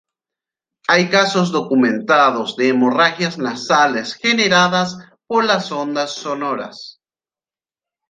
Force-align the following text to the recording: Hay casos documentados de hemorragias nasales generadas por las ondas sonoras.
Hay 0.87 1.11
casos 1.11 1.51
documentados 1.51 2.55
de 2.55 2.69
hemorragias 2.69 3.37
nasales 3.37 4.15
generadas 4.15 4.97
por 5.27 5.45
las 5.45 5.71
ondas 5.71 6.13
sonoras. 6.15 6.99